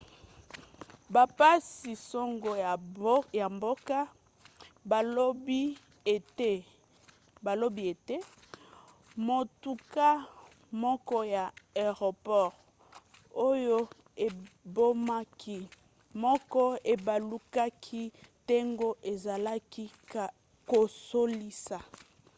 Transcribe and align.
bapanzi-sango 1.13 2.51
ya 3.39 3.47
mboka 3.57 3.97
balobi 7.45 7.87
ete 7.91 8.17
motuka 9.27 10.07
moko 10.83 11.17
ya 11.35 11.45
aeroport 11.53 12.53
oyo 13.49 13.77
ebomaki 14.25 15.57
moko 16.23 16.61
ebalukaki 16.93 18.03
ntango 18.41 18.89
ezalaki 19.11 19.85
kosalisa 20.69 21.77